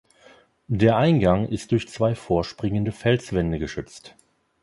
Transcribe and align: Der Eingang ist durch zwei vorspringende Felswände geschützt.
Der 0.65 0.97
Eingang 0.97 1.47
ist 1.47 1.71
durch 1.71 1.87
zwei 1.87 2.15
vorspringende 2.15 2.91
Felswände 2.91 3.59
geschützt. 3.59 4.15